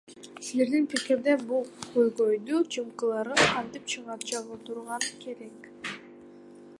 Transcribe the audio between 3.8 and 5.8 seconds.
чагылдыруулары керек?